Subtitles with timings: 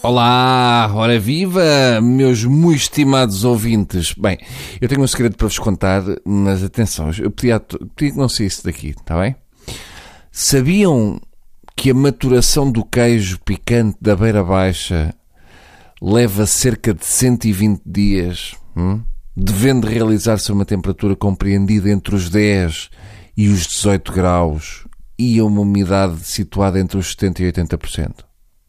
[0.00, 4.14] Olá, ora viva, meus muito estimados ouvintes.
[4.14, 4.38] Bem,
[4.80, 7.60] eu tenho um segredo para vos contar, mas atenção, eu podia
[7.96, 9.34] que não isso daqui, está bem?
[10.30, 11.20] Sabiam
[11.74, 15.12] que a maturação do queijo picante da beira baixa
[16.00, 19.02] leva cerca de 120 dias, hum?
[19.36, 22.88] devendo realizar-se a uma temperatura compreendida entre os 10
[23.36, 24.86] e os 18 graus
[25.18, 28.14] e a uma umidade situada entre os 70% e 80%.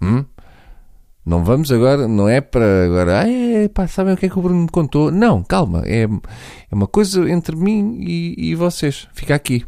[0.00, 0.24] Hum?
[1.26, 4.42] Não vamos agora, não é para agora, ah, pá, sabem o que é que o
[4.42, 5.10] Bruno me contou?
[5.10, 9.08] Não, calma, é, é uma coisa entre mim e, e vocês.
[9.12, 9.66] Fica aqui.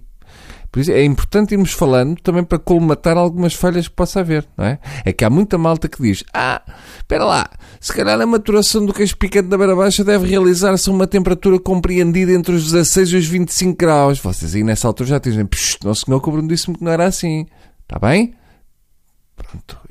[0.70, 4.66] Por isso é importante irmos falando também para colmatar algumas falhas que possa haver, não
[4.66, 4.78] é?
[5.04, 6.62] É que há muita malta que diz: Ah,
[6.98, 10.92] espera lá, se calhar a maturação do queijo picante da beira baixa deve realizar-se a
[10.92, 14.20] uma temperatura compreendida entre os 16 e os 25 graus.
[14.20, 15.48] Vocês aí nessa altura já dizem:
[15.82, 17.46] Não, senhor, que o Bruno disse-me que não era assim.
[17.82, 18.37] Está bem?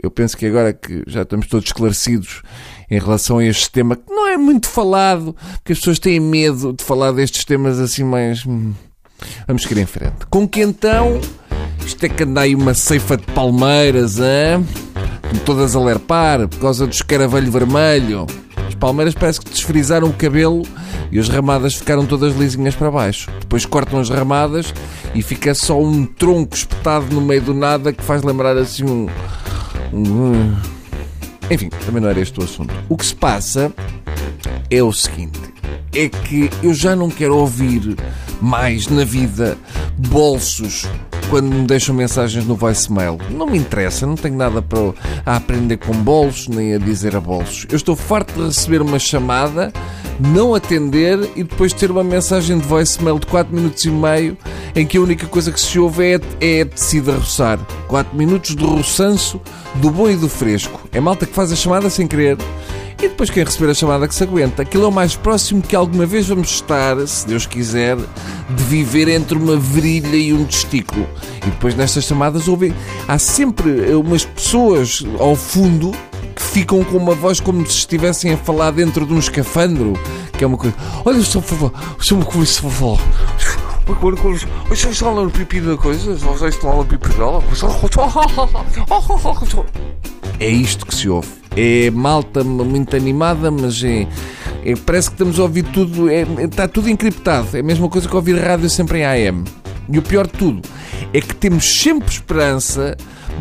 [0.02, 2.42] Eu penso que agora que já estamos todos esclarecidos
[2.90, 6.74] em relação a este tema, que não é muito falado, porque as pessoas têm medo
[6.74, 8.46] de falar destes temas assim mais.
[8.46, 8.74] Hum,
[9.48, 10.26] vamos seguir em frente.
[10.30, 11.20] Com que então.
[11.86, 14.66] Isto é que anda aí uma ceifa de palmeiras, hein?
[15.48, 18.28] todas a lerpar por causa do escaravelho vermelho.
[18.68, 20.64] As palmeiras parece que desfrizaram o cabelo
[21.10, 23.32] e as ramadas ficaram todas lisinhas para baixo.
[23.40, 24.74] Depois cortam as ramadas
[25.16, 29.08] e fica só um tronco espetado no meio do nada que faz lembrar assim um.
[29.94, 30.56] Um...
[31.50, 32.74] Enfim, também não era este o assunto.
[32.90, 33.72] O que se passa
[34.70, 35.40] é o seguinte:
[35.94, 37.96] é que eu já não quero ouvir
[38.42, 39.58] mais na vida
[39.98, 40.88] bolsos
[41.30, 43.18] quando me deixam mensagens no voicemail.
[43.30, 44.94] Não me interessa, não tenho nada para
[45.26, 47.66] a aprender com bolsos nem a dizer a bolsos.
[47.70, 49.72] Eu estou farto de receber uma chamada,
[50.20, 54.38] não atender e depois ter uma mensagem de voicemail de 4 minutos e meio
[54.76, 57.60] em que a única coisa que se ouve é, é a roçar.
[57.88, 59.42] 4 minutos de roçanço
[59.76, 60.88] do bom e do fresco.
[60.92, 62.38] É malta que faz a chamada sem querer
[63.00, 64.64] e depois quem receber a chamada que se aguenta.
[64.64, 69.08] Aquilo é o mais próximo que alguma vez vamos estar, se Deus quiser, de viver
[69.08, 71.08] entre uma virilha e um testículo.
[71.46, 72.74] E depois nestas chamadas ouvem.
[73.08, 75.92] Há sempre umas pessoas ao fundo
[76.36, 79.94] que ficam com uma voz como se estivessem a falar dentro de um escafandro.
[80.38, 80.76] Que é uma coisa.
[81.06, 81.74] Olha, estou por favor.
[82.00, 83.00] Estou por favor.
[84.70, 86.16] Vocês estão lá no pipi da coisa?
[86.16, 87.42] Vocês estão lá no pipi dela?
[90.40, 91.37] É isto que se ouve.
[91.60, 94.08] É malta muito animada, mas é,
[94.64, 97.58] é parece que estamos a ouvir tudo, é, está tudo encriptado.
[97.58, 99.44] É a mesma coisa que ouvir rádio sempre em AM.
[99.90, 100.62] E o pior de tudo
[101.14, 102.96] é que temos sempre esperança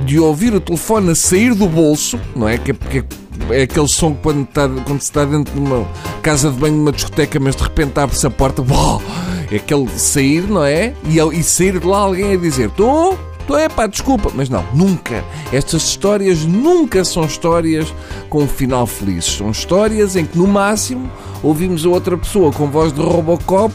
[0.06, 2.56] de ouvir o telefone a sair do bolso, não é?
[2.56, 3.04] Que, que
[3.50, 5.87] é aquele som quando, está, quando se está dentro de uma
[6.22, 9.03] casa de banho, numa discoteca, mas de repente abre-se a porta, uau,
[9.50, 10.94] é aquele sair, não é?
[11.04, 13.19] E, e sair de lá alguém a dizer: Estou?
[13.46, 15.24] Então é pá, desculpa, mas não, nunca.
[15.52, 17.94] Estas histórias nunca são histórias
[18.28, 19.24] com um final feliz.
[19.24, 21.08] São histórias em que, no máximo,
[21.44, 23.72] ouvimos a outra pessoa com voz de Robocop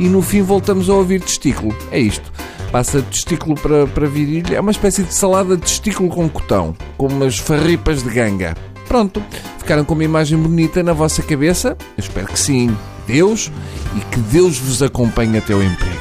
[0.00, 1.72] e no fim voltamos a ouvir testículo.
[1.92, 2.32] É isto.
[2.72, 4.56] Passa testículo para, para virilha.
[4.56, 8.56] É uma espécie de salada de testículo com cotão, com umas farripas de ganga.
[8.88, 9.22] Pronto,
[9.58, 11.76] ficaram com uma imagem bonita na vossa cabeça?
[11.96, 12.76] Eu espero que sim.
[13.06, 13.52] Deus
[13.96, 15.91] e que Deus vos acompanhe até o emprego.